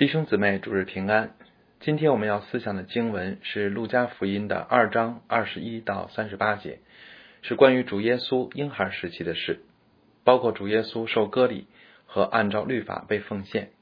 [0.00, 1.34] 弟兄姊妹，主日平安。
[1.78, 6.78] 今天我们要思想的经文是路加福音的二章二十一到三十八节，
[7.42, 9.60] 是关于主耶稣婴孩时期的事，
[10.24, 11.66] 包括主耶稣受割礼
[12.06, 13.72] 和按照律法被奉献，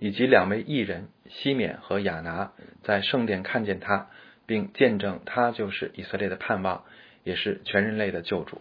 [0.00, 2.50] 以及两位艺人西缅和亚拿
[2.82, 4.10] 在圣殿看见他，
[4.46, 6.82] 并见证他就是以色列的盼望，
[7.22, 8.60] 也是全人类的救主。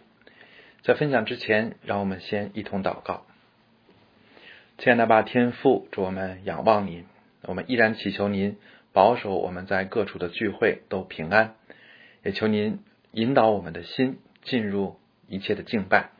[0.83, 3.25] 在分享之前，让我们先一同祷告。
[4.80, 7.04] 亲爱的爸天父，主我们仰望您，
[7.41, 8.56] 我们依然祈求您
[8.93, 11.56] 保守我们在各处的聚会都平安，
[12.24, 12.79] 也求您
[13.11, 14.96] 引导我们的心进入
[15.28, 16.11] 一切的敬拜，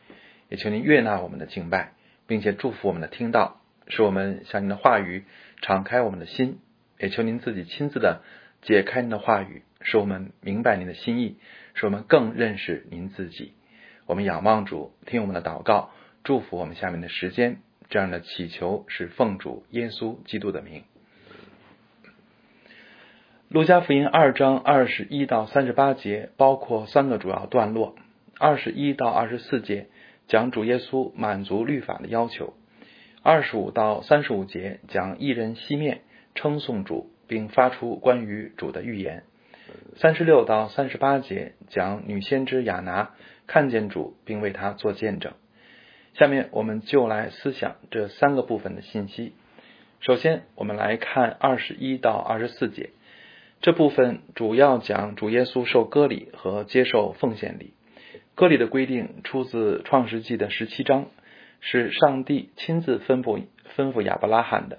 [0.50, 1.92] 也求您悦纳我们的敬拜，
[2.26, 5.24] 并且祝福我们的听到，使我们向您的话语
[5.62, 6.58] 敞开我们的心，
[6.98, 8.20] 也求您自己亲自的
[8.60, 11.38] 解开您的话语，使我们明白您的心意，
[11.72, 13.54] 使我们更认识您自己。
[14.04, 15.92] 我们仰望主，听我们的祷告，
[16.24, 17.62] 祝福我们下面的时间。
[17.90, 20.84] 这样的祈求是奉主耶稣基督的名。
[23.48, 27.96] 路加福音二章二十一到三十八节包括三个主要段落。
[28.38, 29.88] 二十一到二十四节
[30.28, 32.54] 讲主耶稣满足律法的要求。
[33.22, 36.02] 二十五到三十五节讲一人西面
[36.36, 39.24] 称颂主，并发出关于主的预言。
[39.96, 43.10] 三十六到三十八节讲女先知雅拿
[43.48, 45.32] 看见主，并为他做见证。
[46.14, 49.32] 下面我们就来思想这三个部分的信息。
[50.00, 52.90] 首先，我们来看二十一到二十四节，
[53.60, 57.74] 这部分主要讲主耶稣受割礼和接受奉献礼。
[58.34, 61.06] 割礼的规定出自创世纪的十七章，
[61.60, 63.42] 是上帝亲自吩咐
[63.76, 64.78] 吩咐亚伯拉罕的。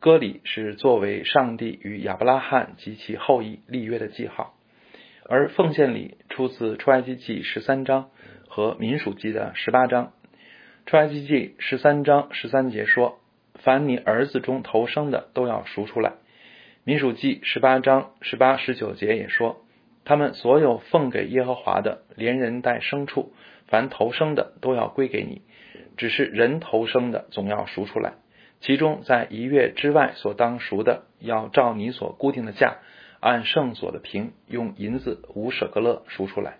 [0.00, 4.54] 割礼是作为上帝与亚伯拉罕及其后裔立约的记号，
[5.24, 8.10] 而奉献礼出自出埃及记十三章
[8.48, 10.12] 和民数记的十八章。
[10.86, 13.18] 出埃及记十三章十三节说
[13.58, 16.12] ：“凡你儿子中头生的，都要赎出来。”
[16.84, 19.64] 民数记十八章十八十九节也说
[20.06, 23.32] ：“他们所有奉给耶和华的，连人带牲畜，
[23.66, 25.42] 凡头生的，都要归给你。
[25.96, 28.12] 只是人头生的，总要赎出来。
[28.60, 32.76] 其中在一月之外所当赎的，要照你所固定的价，
[33.18, 36.58] 按圣所的平，用银子五舍格勒赎出来。”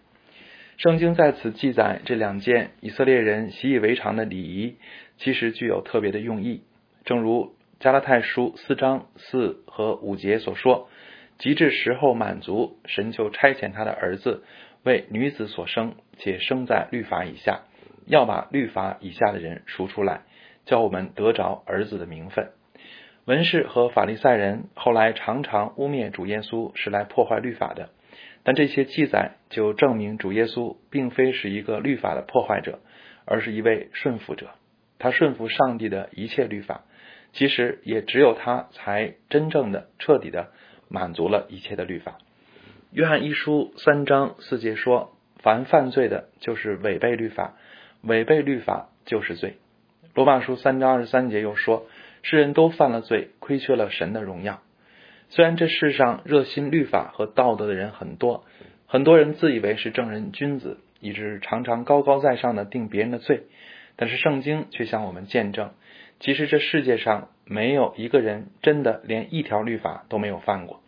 [0.77, 4.77] 圣经在此记载这两件以色列人习以为常的礼仪，
[5.17, 6.65] 其实具有特别的用意。
[7.07, 10.91] 正如加拉太书四章四和五节所说
[11.39, 14.45] ：“及至时候满足，神就差遣他的儿子
[14.83, 17.63] 为女子所生，且生在律法以下，
[18.07, 20.25] 要把律法以下的人赎出来，
[20.67, 22.51] 叫我们得着儿子的名分。”
[23.25, 27.89] 文士和法利赛人后来常常污蔑主耶稣是来破坏律法的。
[28.47, 32.79] 但这些记载就证明主耶稣并非是一个律法的破坏者，
[33.25, 34.51] 而是一位顺服者。
[35.01, 36.85] 他顺服上帝的一切律法，
[37.33, 40.53] 其实也只有他才真正的、彻底的
[40.89, 42.19] 满足了一切的律法。
[42.93, 47.57] 约翰一书三章四节说：“凡犯罪的，就是违背律法；
[48.03, 49.57] 违背律法，就是罪。”
[50.15, 51.89] 罗马书三章二十三节又说
[52.23, 54.63] ：“世人都犯了罪，亏缺了神的荣耀。”
[55.29, 58.45] 虽然这世上热心律法和道德的人很多，
[58.87, 63.43] 很多人自以为是正人君子，以致常常高高在上的定别人的罪，
[63.97, 65.73] 但是圣经却向我们见证，
[66.21, 70.81] 其实这世界上没有一个人真的连一条律法都没有犯过，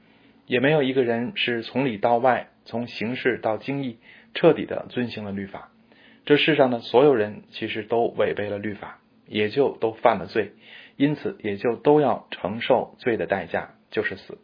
[0.46, 3.98] 也没有一个人是从里到外，从形式到经义
[4.34, 5.70] 彻底的遵行了律法。
[6.24, 10.52] 这世上的所有人其实都违背了律法，也就都犯了罪，
[10.96, 13.74] 因此也就都要承受罪的代价。
[13.90, 14.38] 就是死，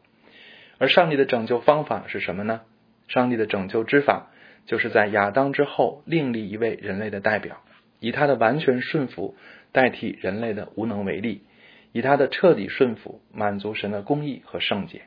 [0.79, 2.63] 而上帝的拯救方法是什么呢？
[3.09, 4.31] 上帝的拯救之法，
[4.67, 7.61] 就是在亚当之后另立一位人类的代表，
[8.01, 9.37] 以他的完全顺服
[9.73, 11.43] 代替人类的无能为力，
[11.93, 15.03] 以他的彻底顺服满足神的公义和圣洁，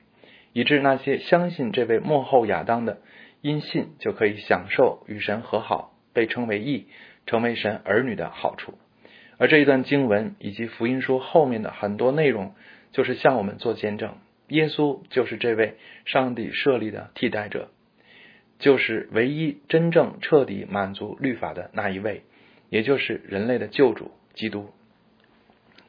[0.53, 2.99] 以致那些相信这位幕后亚当的，
[3.41, 6.85] 因信就可以享受与神和好，被称为义，
[7.25, 8.77] 成为神儿女的好处。
[9.39, 12.53] 而这一段经文以及福音书后面的很多内容，
[12.91, 14.15] 就是向我们做见证。
[14.47, 17.69] 耶稣就是这位上帝设立的替代者，
[18.59, 22.23] 就是唯一真正彻底满足律法的那一位，
[22.69, 24.69] 也就是人类的救主基督。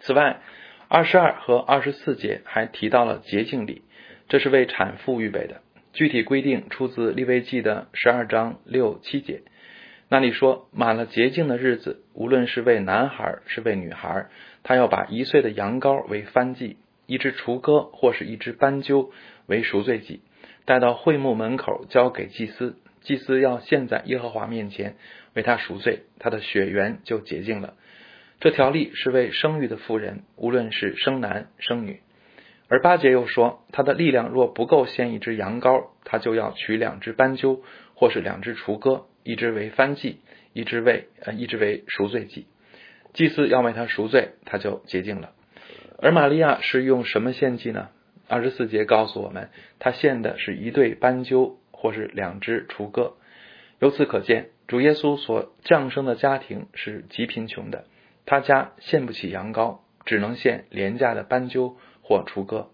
[0.01, 0.41] 此外，
[0.89, 3.83] 二十二和二十四节还提到了洁净礼，
[4.29, 5.61] 这是为产妇预备的。
[5.93, 9.43] 具体规定出自利未记的十二章六七节，
[10.09, 14.27] 那里说，满了洁净的日子，无论是为男孩是为女孩，
[14.63, 16.77] 他要把一岁的羊羔为燔祭。
[17.09, 19.11] 一只雏鸽或是一只斑鸠
[19.47, 20.21] 为赎罪祭，
[20.67, 24.97] 带到会幕门口交给祭司，祭司要献在耶和华面前
[25.33, 27.73] 为他赎罪，他的血缘就洁净了。
[28.41, 32.01] 这条例是为生育的妇人，无论是生男生女。
[32.69, 37.63] 而八节又说，他的力量若不够献一只羊羔，他就要取两只斑鸠，
[37.95, 40.21] 或是两只雏鸽，一只为翻祭，
[40.53, 42.47] 一只为呃一只为赎罪祭。
[43.15, 45.33] 祭司要为他赎罪，他就洁净了。
[46.01, 47.89] 而玛利亚是用什么献祭呢？
[48.29, 53.15] 二十四节告诉我们，他献的是一对斑鸠，或是两只雏鸽。
[53.81, 57.85] 由此可见，主耶稣所降生的家庭是极贫穷的，
[58.25, 61.77] 他家献不起羊羔，只能献廉价的斑鸠。
[62.01, 62.71] 或雏鸽，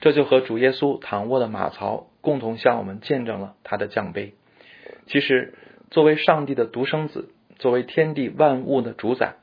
[0.00, 4.34] 这就和主耶稣躺卧的马槽共同向我们见证了他的降杯。
[5.06, 5.54] 其实，
[5.92, 7.28] 作为上帝的独生子，
[7.60, 9.36] 作为天地万物的主宰，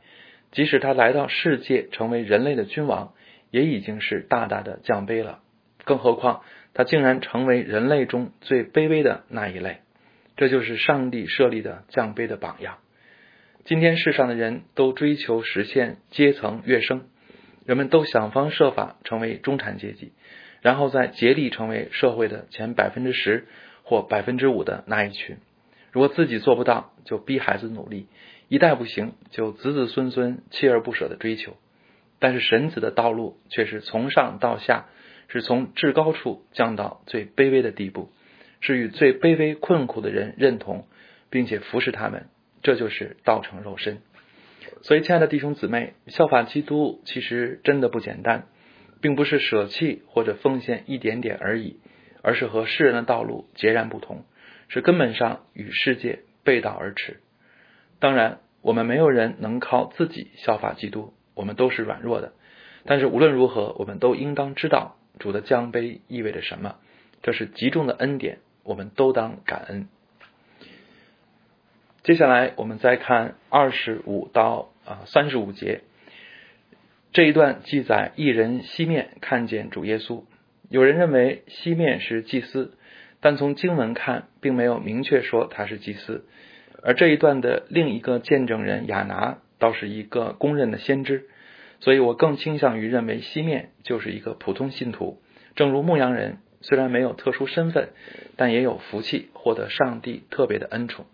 [0.52, 3.14] 即使他来到世界成为人类的君王，
[3.52, 5.40] 也已经是大大的降杯了。
[5.86, 6.42] 更何况，
[6.74, 9.80] 他竟然成为人类中最卑微的那一类，
[10.38, 12.78] 这就是上帝设立的降杯的榜样。
[13.66, 17.04] 今天世上的人都追求实现阶层跃升。
[17.66, 20.12] 人们都想方设法成为中产阶级，
[20.62, 23.46] 然后再竭力成为社会的前百分之十
[23.84, 25.38] 或百分之五的那一群。
[25.92, 28.08] 如果自己做不到，就逼孩子努力；
[28.50, 31.56] 一代不行，就子子孙孙锲而不舍的追求。
[32.20, 34.88] 但是神子的道路却是从上到下，
[35.30, 38.12] 是从至高处降到最卑微的地步，
[38.60, 40.88] 是与最卑微困苦的人认同，
[41.30, 42.26] 并且服侍他们。
[42.62, 44.00] 这就是道成肉身。
[44.82, 48.48] 所以，亲爱的弟兄姊妹，效法基督其实真的不简单，
[49.00, 51.80] 并不是舍弃或者奉献一点点而已，
[52.22, 54.26] 而是和世人的道路截然不同，
[54.68, 57.22] 是根本上与世界背道而驰。
[58.00, 62.34] 当然，我们没有人能靠自己效法基督，我们都是软弱的。
[62.86, 66.78] 但是无论如何，我们都应当知道主的降杯意味着什么，
[67.22, 69.90] 这是极重的恩典，我们都当感恩。
[72.04, 75.82] 接下来，我们再看二十五到啊三十五节
[77.12, 80.24] 这一段记载，一人西面看见主耶稣。
[80.70, 82.78] 有人认为西面是祭司，
[83.20, 86.26] 但从经文看，并没有明确说他是祭司。
[86.84, 91.28] 而这一段的另一个见证人亚拿，倒是一个公认的先知。
[91.82, 95.22] 所以我更倾向于认为西面就是一个普通信徒。
[95.56, 97.90] 正如牧羊人虽然没有特殊身份，
[98.36, 101.06] 但也有福气，获得上帝特别的恩宠。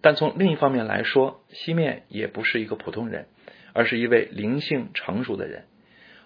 [0.00, 3.26] 但从另一方面来说，西面也不是一个普通人，
[3.72, 5.64] 而是一位灵性成熟的人。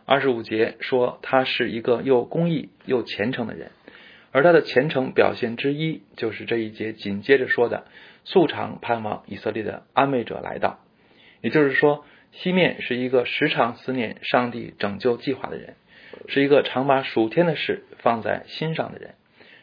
[0.04, 3.70] 二十五节说他是一个又公义又虔诚的人，
[4.32, 7.86] 而他的虔诚表现之一，就是这一节紧接着说的
[8.24, 10.80] “素常盼望以色列的安慰者来到”。
[11.42, 15.76] 也就是说，西面是一个时常思念上帝拯救计划的人，
[16.28, 19.14] 是一个常把属天的事放在心上的人。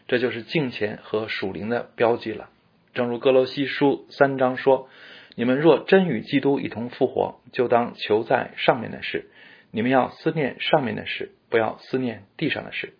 [0.07, 2.49] 这就是敬虔和属灵的标记了。
[2.93, 4.87] 正如哥罗西书三章说
[5.35, 9.29] ：“你们若真与基督一同复活，就当求在上面的事。
[9.71, 12.93] 你们要思念上面的事，不要思念地上的事。”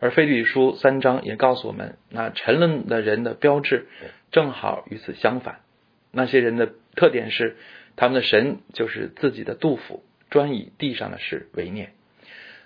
[0.00, 3.86] 而腓立书三章也告诉我们，那沉沦的人的标志
[4.30, 5.60] 正好与此相反。
[6.12, 7.56] 那些人的特点是，
[7.96, 11.92] 他们的神就是自己的杜甫，专以地上的事为念。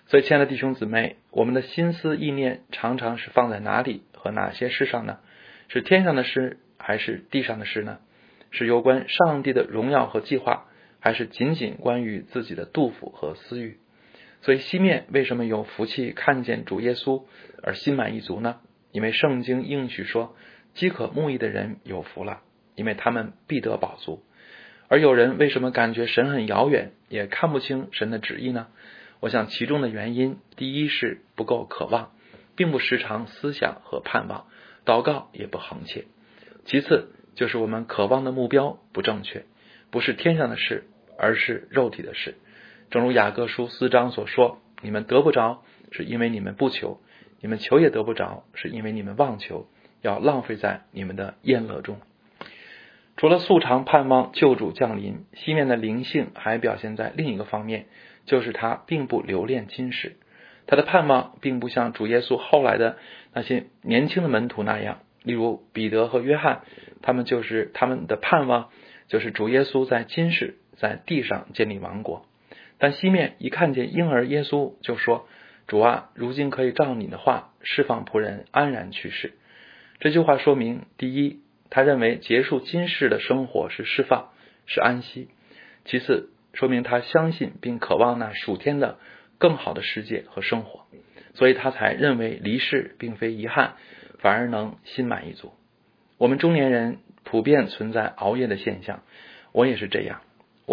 [0.06, 5.18] 所以，亲爱的弟兄姊妹，我们的心思意念常常是放在哪里和哪些事上呢？
[5.68, 7.98] 是天上的事还是地上的事呢？
[8.50, 10.66] 是有关上帝的荣耀和计划，
[11.00, 13.78] 还是仅仅关于自己的杜甫和私欲？
[14.42, 17.24] 所以西面为什么有福气看见主耶稣
[17.62, 18.60] 而心满意足呢？
[18.90, 20.36] 因为圣经应许说，
[20.74, 22.42] 饥渴慕义的人有福了，
[22.74, 24.22] 因为他们必得饱足。
[24.88, 28.66] 而有人为什么感觉神很遥远，也看不清神的旨意呢？
[29.20, 32.12] 我想其中的原因，第一是不够渴望，
[32.56, 34.46] 并不时常思想和盼望。
[34.84, 36.06] 祷告也不恒切，
[36.64, 39.44] 其次就是我们渴望的目标不正确，
[39.90, 42.34] 不是天上的事，而是肉体的事。
[42.92, 46.98] 正如雅各书四章所说：“你们得不着，是因为你们不求；
[47.40, 49.66] 你们求也得不着，是因为你们妄求，
[50.02, 51.96] 要浪费在你们的宴乐中。”
[53.16, 57.86] 除了素常盼望救主降临，西面的灵性还表现在另一个方面，
[58.26, 60.18] 就是他并不留恋今世。
[60.66, 62.98] 他的盼望并不像主耶稣后来的
[63.32, 66.60] 那些年轻的门徒那样，例如彼得和约翰，
[67.00, 68.68] 他们就是他们的盼望，
[69.08, 72.26] 就是主耶稣在今世在地上建立王国。
[72.82, 75.28] 但西面一看见婴儿耶稣，就说
[75.68, 79.34] ：“主啊，如今可以照你的话释放仆人安然去世。”
[80.00, 81.38] 这句话说明，第一，
[81.70, 84.30] 他认为结束今世的生活是释放，
[84.66, 85.28] 是安息；
[85.84, 88.98] 其次，说明他相信并渴望那属天的。
[89.38, 90.86] 更好的世界和生活，
[91.34, 93.74] 所以他才认为离世并非遗憾，
[94.18, 95.52] 反而能心满意足。
[96.18, 99.04] 我们中年人普遍存在熬夜的现象，
[99.52, 100.20] 我也是这样。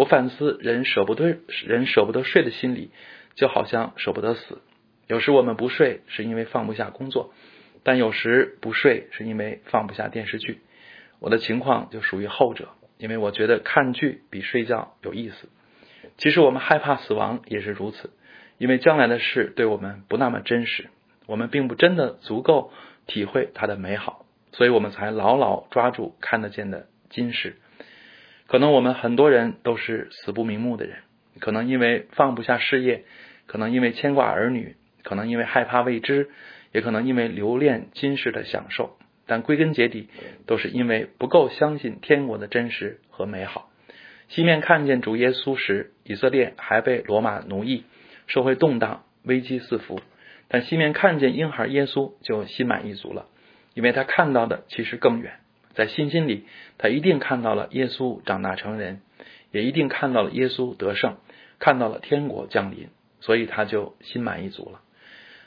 [0.00, 2.90] 我反思人舍不得人舍不得睡的心理，
[3.34, 4.62] 就好像舍不得死。
[5.06, 7.34] 有时我们不睡是因为放不下工作，
[7.82, 10.60] 但有时不睡是因为放不下电视剧。
[11.18, 15.50] 我的情况就属于后者，因为我觉得看剧比睡觉有意思。
[16.16, 18.08] 其实我们害怕死亡也是如此，
[18.56, 20.88] 因为将来的事对我们不那么真实，
[21.26, 22.72] 我们并不真的足够
[23.06, 27.56] 体会它的美好，所以我们才牢牢抓住看得见的今世。
[28.50, 30.96] 可能我们很多人都是死不瞑目的人，
[31.38, 33.04] 可能因为放不下事业，
[33.46, 36.30] 可能因为牵挂儿女，可能因为害怕未知，
[36.72, 38.98] 也可能因为留恋今世的享受。
[39.24, 40.08] 但归根结底，
[40.46, 43.70] 都是因为不够相信天国的真实和美好。
[44.26, 47.84] 西面看见主耶稣时，以色列还被罗马奴役，
[48.26, 50.00] 社会动荡，危机四伏；
[50.48, 53.26] 但西面看见婴孩耶稣，就心满意足了，
[53.74, 55.34] 因为他看到的其实更远。
[55.74, 56.46] 在信心里，
[56.78, 59.00] 他一定看到了耶稣长大成人，
[59.52, 61.16] 也一定看到了耶稣得胜，
[61.58, 62.88] 看到了天国降临，
[63.20, 64.80] 所以他就心满意足了。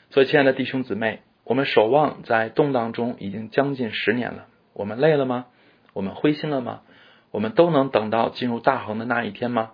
[0.09, 1.21] 所以，亲爱的弟兄姊妹。
[1.45, 5.47] 我们守望在动荡中已经将近十年了，我们累了吗？
[5.91, 6.83] 我们灰心了吗？
[7.31, 9.71] 我们都能等到进入大恒的那一天吗？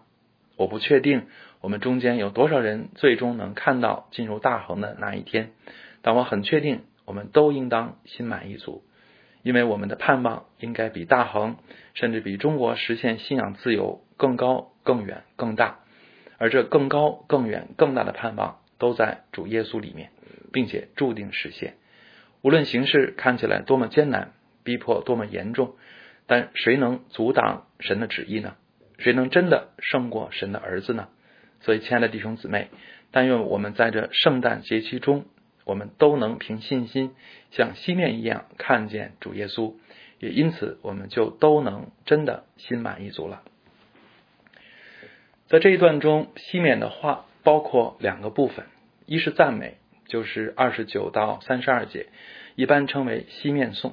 [0.55, 1.27] 我不确定
[1.61, 5.51] 我们中间有多少人最终能看到进入大恒的那一天，
[6.01, 8.81] 但我很确定我们都应当心满意足，
[9.41, 11.58] 因为我们的盼望应该比大恒，
[11.93, 15.79] 甚至比中国实现信仰自由更高、更远、更大，
[16.38, 20.12] 而这更高、更远、更大的盼望都在主耶稣里面。
[20.51, 21.75] 并且注定实现，
[22.41, 24.31] 无论形势看起来多么艰难，
[24.63, 25.75] 逼迫多么严重，
[26.25, 28.55] 但谁能阻挡神的旨意呢？
[28.98, 31.08] 谁能真的胜过神的儿子呢？
[31.62, 32.69] 所以，亲爱的弟兄姊妹，
[33.12, 35.25] 但愿我们在这圣诞节期中，
[35.69, 37.15] 我们都能凭信心
[37.51, 39.75] 像西面一样看见主耶稣，
[40.19, 43.43] 也因此我们就都能真的心满意足了。
[45.47, 48.65] 在这一段中，西面的话包括两个部分，
[49.05, 49.77] 一是赞美。
[50.09, 52.07] 就是二十九到三十二节，
[52.55, 53.91] 一般称为西面颂；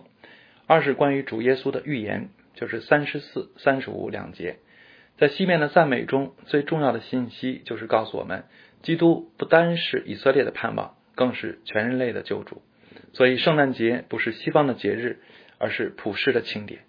[0.66, 4.56] 二是关于主耶稣的预言，就是三十四、三十五两节。
[5.18, 8.44] 在西面的赞美中，最重要的信息就是告诉我们，
[8.82, 12.62] 基督不单是以色列的盼望，更是全人类的救主。
[13.12, 15.18] 所以，圣诞节不是西方的节日，
[15.58, 16.82] 而是普世的庆典。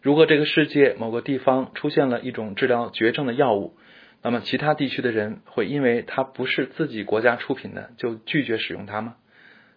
[0.00, 3.74] 如果这个世界某个地方出现了一种治疗绝症的药物，
[4.22, 9.16] 那么，其他地区的人会因为它不是自己国家出品的，就拒绝使用它吗？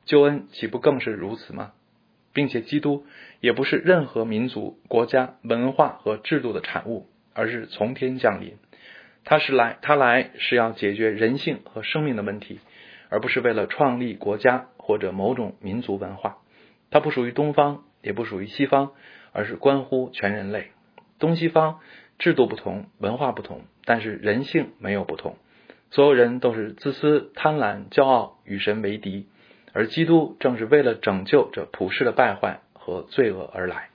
[0.05, 1.73] 救恩岂不更是如此吗？
[2.33, 3.05] 并且，基督
[3.39, 8.53] 也不是任何民族、国家、文化和制度的产物，而是从天降临。
[9.25, 12.59] 他是来，他来是要解决人性和生命的问题，
[13.09, 16.37] 而不是为了创立国家或者某种民族文化。
[16.89, 18.91] 它不属于东方，也不属于西方，
[19.31, 20.71] 而是关乎全人类。
[21.19, 21.79] 东西方。
[22.19, 25.37] 制度不同，文化不同，但是人性没有不同。
[25.91, 29.27] 所有人都是自私、贪婪、骄傲，与神为敌。
[29.71, 33.89] 而基督正是为了拯救这普世的败坏和罪恶而来。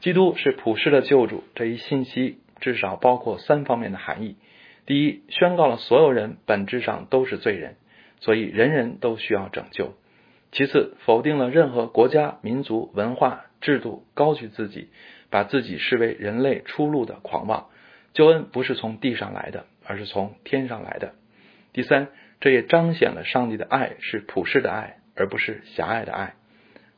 [0.00, 4.38] 基督是普世的救主，这一信息至少包括三方面的含义：
[4.86, 7.76] 第一，宣告了所有人本质上都是罪人，
[8.24, 9.94] 所以人人都需要拯救；
[10.50, 14.88] 其次，否定了任何国家、民族、文化、制度高举自己。
[15.30, 17.66] 把自己视为人类出路的狂妄，
[18.12, 21.14] 救恩不是从地上来的，而是从天上来的。
[21.72, 22.06] 第三，
[22.38, 26.34] 这也彰显了上帝的爱是普世的爱，而不是狭隘的爱。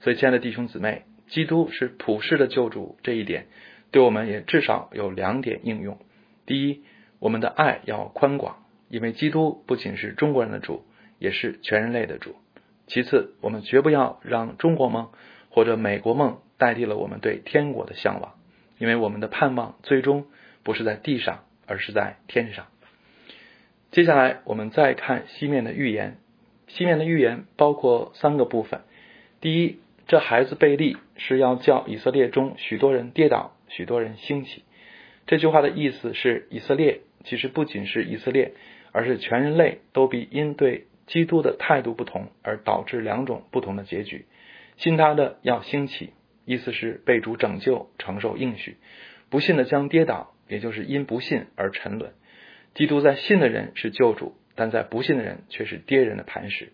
[0.01, 3.47] 所以，亲爱的弟兄姊妹，基督是普世的救主，这一点
[3.91, 5.99] 对我们也至少有两点应用：
[6.45, 6.83] 第一，
[7.19, 10.85] 我们的爱要宽广，因为基督不仅是中国人的主，
[11.19, 12.33] 也是全人类的主；
[12.87, 15.11] 其次，我们绝不要让中国梦
[15.51, 16.39] 或者美国梦。
[16.59, 18.33] 代替了我们对天国的向往，
[18.79, 20.25] 因为我们的盼望最终
[20.63, 22.69] 不是在地上，而是在天上。
[23.91, 26.17] 接下来，我们再看西面的预言。
[26.67, 28.81] 西面的预言包括三个部分：
[29.43, 34.65] 第一，这孩子贝利是要叫以色列中许多人跌倒，许多人兴起。
[35.27, 38.55] 这句话的意思是，以色列其实不仅是以色列，
[38.93, 44.27] 而是全人类都必因对基督的态度不同而导致两种不同的结局。
[44.77, 46.13] 信他的要兴起。
[46.49, 48.75] 意思是被主拯救，承受应许；
[49.31, 52.13] 不信的将跌倒，也就是因不信而沉沦。
[52.73, 56.73] 基督在信的人是救主，但在不信的人却是跌人的磐石。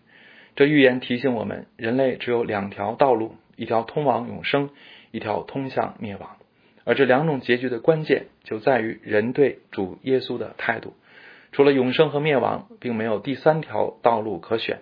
[0.55, 4.69] 这预言提醒我们，人类只有两条道路：一条通往永生，
[5.09, 6.37] 一条通向灭亡。
[6.83, 10.93] 而这两种结局的关键就在于人对主耶稣的态度。
[11.53, 14.79] 除了永生和灭亡，并没有第三条道路可选；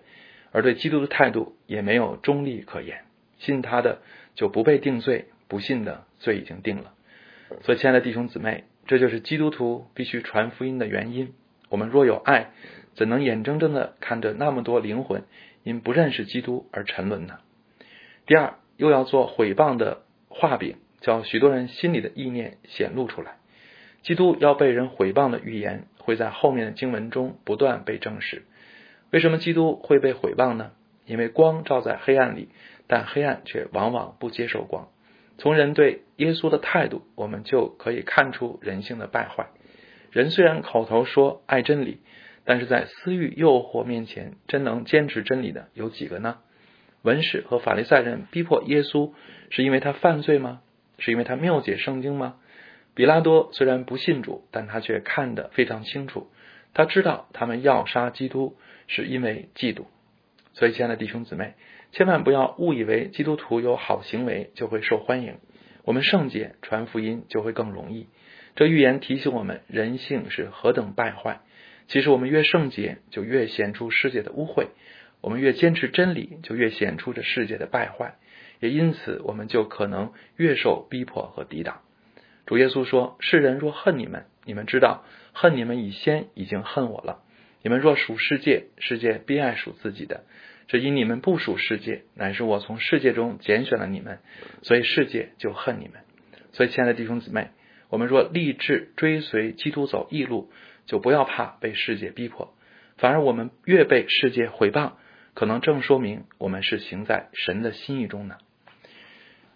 [0.52, 3.04] 而对基督的态度也没有中立可言。
[3.38, 4.00] 信他的。
[4.34, 6.94] 就不被定罪，不信的罪已经定了。
[7.64, 11.34] 所以，亲爱的弟兄姊妹，这就是基督徒必须传福音的原因。
[11.68, 12.52] 我们若有爱，
[12.96, 15.24] 怎能眼睁睁的看着那么多灵魂
[15.64, 17.40] 因不认识基督而沉沦呢？
[18.26, 23.36] 第二，又要做毁谤的画饼，叫许多人心里的意念显露出来。
[24.04, 28.44] 基督要被人毁谤的预言，会在后面的经文中不断被证实。
[29.12, 30.72] 为什么基督会被毁谤呢？
[31.06, 32.50] 因为光照在黑暗里，
[32.88, 34.90] 但黑暗却往往不接受光。
[35.38, 39.48] 从人对耶稣的态度，我们就可以看出人性的败坏。
[40.12, 42.00] 人虽然口头说爱真理，
[42.46, 46.38] 但是在私欲诱惑面前，真能坚持真理的有几个呢？
[47.02, 49.12] 文士和法利赛人逼迫耶稣，
[49.50, 50.62] 是因为他犯罪吗？
[51.00, 52.36] 是因为他谬解圣经吗？
[52.94, 56.28] 比拉多虽然不信主，但他却看得非常清楚。
[56.74, 58.58] 他知道他们要杀基督，
[58.88, 59.86] 是因为嫉妒。
[60.54, 61.54] 所以，亲爱的弟兄姊妹，
[61.92, 65.38] 千万不要误以为基督徒有好行为就会受欢迎，
[65.84, 68.08] 我们圣洁传福音就会更容易。
[68.56, 71.40] 这预言提醒我们，人性是何等败坏。
[71.88, 74.68] 其实，我们越圣洁，就越显出世界的污秽；
[75.22, 78.16] 我们越坚持真理，就越显出这世界的败坏。
[78.60, 81.82] 也因此，我们就可能越受逼迫和抵挡。
[82.52, 87.24] 主耶稣说：“世人若恨你们，你们知道，恨你们以先已经恨我了。
[87.64, 90.26] 你们若属世界，世界必爱属自己的。
[90.68, 94.20] 这因你们不属世界，乃是我从世界中拣选了你们，
[94.64, 96.02] 所以世界就恨你们。
[96.52, 97.52] 所以，亲爱的弟兄姊妹，
[97.88, 100.52] 我们若立志追随基督走义路，
[100.86, 102.54] 就不要怕被世界逼迫，
[102.98, 104.96] 反而我们越被世界毁谤，
[105.36, 108.36] 可能正说明我们是行在神的心意中呢。”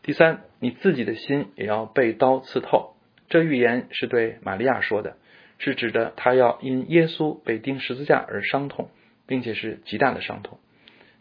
[0.06, 2.94] 第三，你自己的心也要被刀刺透。
[3.28, 5.18] 这预言是对玛利亚说的，
[5.58, 8.92] 是指的她要因耶稣被钉十字架而伤痛，
[9.26, 10.60] 并且是极大的伤痛。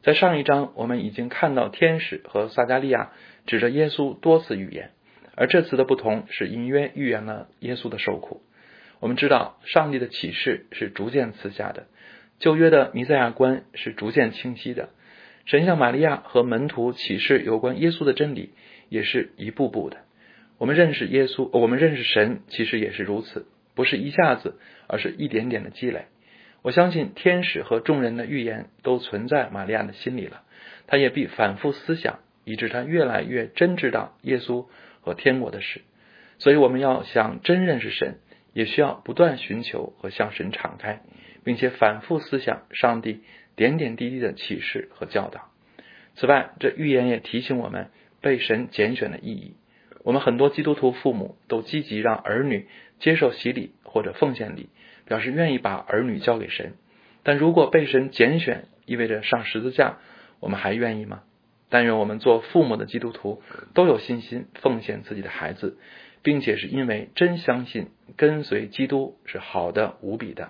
[0.03, 3.13] 在上一章，我们已经看到天使和撒加利亚
[3.47, 4.91] 指着耶稣多次预言，
[5.35, 8.43] 而这次的不同是隐约预言了耶稣的受苦。
[9.01, 11.87] 我们知道，上帝的启示是逐渐赐下的，
[12.39, 14.91] 旧约的弥赛亚观是逐渐清晰的，
[15.47, 18.51] 神向玛利亚和门徒启示有关耶稣的真理。
[18.89, 19.99] 也是一步步的。
[20.59, 26.07] 我们认识耶稣，我们认识神，其实也是如此，不是一下子，而是一点点的积累。
[26.63, 30.43] 我相信天使和众人的预言都存在玛利亚的心里了，
[30.87, 34.67] 他也必反复思想，以致他越来越真知道耶稣
[35.01, 35.83] 和天国的事。
[36.39, 38.19] 所以，我们要想真认识神，
[38.53, 41.03] 也需要不断寻求和向神敞开，
[41.43, 43.23] 并且反复思想上帝
[43.57, 45.51] 点点滴滴的启示和教导。
[46.15, 47.91] 此外，这预言也提醒我们。
[48.25, 49.55] 被神拣选的意义，
[50.03, 52.67] 我们很多基督徒父母都积极让儿女
[52.99, 54.71] 接受洗礼或者奉献礼，
[55.05, 56.73] 表示愿意把儿女交给神。
[57.23, 59.99] 但如果被神拣选意味着上十字架，
[60.41, 61.23] 我们还愿意吗？
[61.69, 63.43] 但愿我们做父母的基督徒
[63.75, 65.77] 都有信心奉献自己的孩子，
[66.23, 70.49] 并且是因为真相信跟随基督是好的无比的。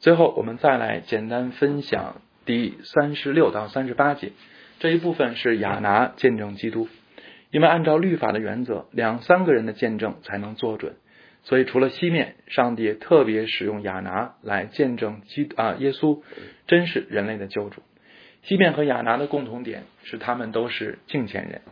[0.00, 4.32] 最后，我们再来简单分享第三十六到三十八节。
[4.84, 6.88] 这一部分是亚拿见证基督，
[7.50, 10.96] 因为按照律法的原则，两三个人的见证才能做准，
[11.42, 16.20] 所以除了西面，上帝特别使用亚拿来见证基啊耶稣
[16.66, 17.82] 真是人类的救主。
[18.42, 21.62] 西面和亚拿的共同点是他们都是敬虔人，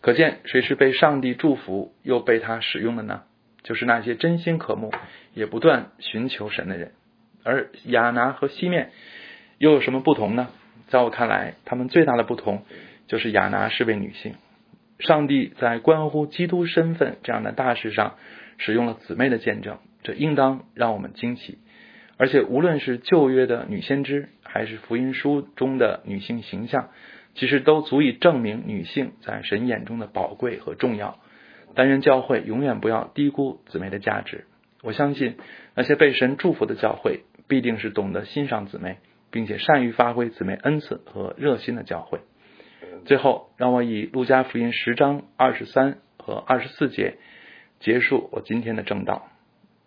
[0.00, 3.24] 可见谁是被上帝祝福又被他使用的呢？
[3.62, 4.90] 就是那些真心渴慕
[5.34, 6.92] 也不断寻求神的人。
[7.42, 8.90] 而亚拿和西面
[9.58, 10.48] 又有什么不同呢？
[10.88, 12.64] 在我看来，他们最大的不同
[13.06, 14.34] 就是亚拿是位女性。
[14.98, 18.14] 上帝在关乎基督身份这样的大事上
[18.58, 21.58] 使用了姊妹的见证，这应当让我们惊奇。
[22.16, 26.90] 而且，无论是旧约的女先知，还是福音书中的女性形象，
[27.34, 31.18] 其实都足以证明女性在神眼中的宝贵和重要。
[31.74, 34.44] 但愿教会永远不要低估姊妹的价值。
[34.80, 35.38] 我相信
[35.74, 38.98] 那些被神祝福的教会，必定是懂得欣赏姊妹。
[39.34, 42.20] 并且善于发挥姊妹恩赐和热心的教会。
[43.04, 47.16] 最后，让我以路加福音十章二十三和二十四节
[47.80, 49.26] 结束我今天的正道。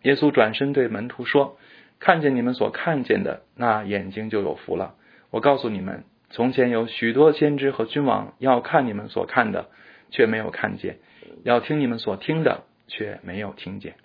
[0.02, 1.58] 耶稣转身对门徒说
[1.98, 4.96] ：“看见你们所看见的，那眼睛就有福了。
[5.30, 9.70] 我告诉你们，从前有许多先知和君王要看你们所看的，
[10.12, 10.96] 却没有看见；
[11.44, 13.96] 要听你们所听的，却没有听见。”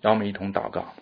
[0.00, 0.94] 让我们一同祷告。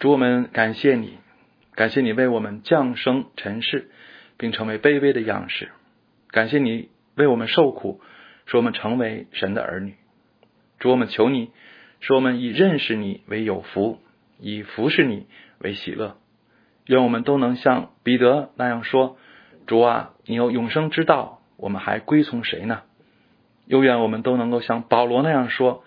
[0.00, 1.18] 主我们感谢你，
[1.74, 3.90] 感谢你为我们降生尘世，
[4.38, 5.68] 并成为卑微的样式。
[6.30, 8.00] 感谢你为我们受苦，
[8.46, 9.96] 使我们成为神的儿女。
[10.78, 11.50] 主我们求你，
[12.00, 14.00] 使我们以认识你为有福，
[14.38, 15.26] 以服侍你
[15.58, 16.16] 为喜乐。
[16.86, 19.18] 愿我们都能像彼得那样说
[19.68, 22.84] ：“主啊，你有永生之道，我们还归从谁呢？”
[23.68, 25.84] 又愿我们都能够像保罗那样说：“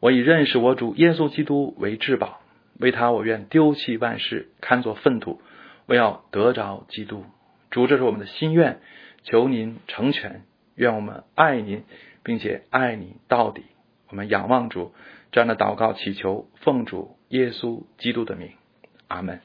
[0.00, 2.40] 我以认识我主耶稣基督为至宝。”
[2.78, 5.40] 为他，我愿丢弃万事，看作粪土，
[5.86, 7.24] 我要得着基督。
[7.70, 8.80] 主，这是我们的心愿，
[9.22, 10.42] 求您成全。
[10.74, 11.84] 愿我们爱您，
[12.22, 13.62] 并且爱你到底。
[14.08, 14.92] 我们仰望主，
[15.32, 18.50] 这样的祷告祈求，奉主耶稣基督的名，
[19.08, 19.40] 阿门。